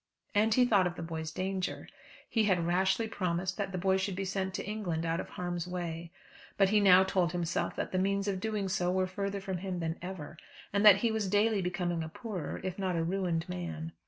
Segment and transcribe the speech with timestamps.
[0.33, 1.87] And he thought of the boy's danger.
[2.27, 5.67] He had rashly promised that the boy should be sent to England out of harm's
[5.67, 6.11] way;
[6.57, 9.77] but he now told himself that the means of doing so were further from him
[9.77, 10.37] than ever;
[10.73, 13.91] and that he was daily becoming a poorer, if not a ruined man.